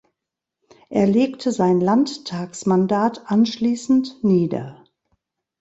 Er 0.89 1.05
legte 1.05 1.51
sein 1.51 1.79
Landtagsmandat 1.79 3.21
anschließend 3.29 4.23
nieder. 4.23 4.83